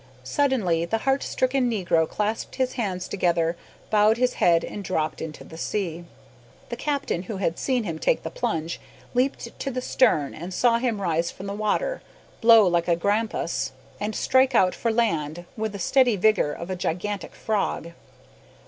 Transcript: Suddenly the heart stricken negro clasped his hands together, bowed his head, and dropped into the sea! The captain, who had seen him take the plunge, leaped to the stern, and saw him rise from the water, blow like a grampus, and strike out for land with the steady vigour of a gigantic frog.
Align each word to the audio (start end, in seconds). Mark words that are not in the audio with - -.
Suddenly 0.23 0.85
the 0.85 0.97
heart 0.97 1.21
stricken 1.21 1.69
negro 1.69 2.09
clasped 2.09 2.55
his 2.55 2.73
hands 2.73 3.07
together, 3.07 3.55
bowed 3.91 4.17
his 4.17 4.33
head, 4.41 4.63
and 4.63 4.83
dropped 4.83 5.21
into 5.21 5.43
the 5.43 5.59
sea! 5.59 6.05
The 6.69 6.75
captain, 6.75 7.21
who 7.21 7.37
had 7.37 7.59
seen 7.59 7.83
him 7.83 7.99
take 7.99 8.23
the 8.23 8.31
plunge, 8.31 8.79
leaped 9.13 9.59
to 9.59 9.69
the 9.69 9.79
stern, 9.79 10.33
and 10.33 10.55
saw 10.55 10.79
him 10.79 10.99
rise 11.03 11.29
from 11.29 11.45
the 11.45 11.53
water, 11.53 12.01
blow 12.41 12.65
like 12.65 12.87
a 12.87 12.95
grampus, 12.95 13.73
and 13.99 14.15
strike 14.15 14.55
out 14.55 14.73
for 14.73 14.91
land 14.91 15.45
with 15.55 15.71
the 15.73 15.77
steady 15.77 16.15
vigour 16.15 16.51
of 16.51 16.71
a 16.71 16.75
gigantic 16.75 17.35
frog. 17.35 17.91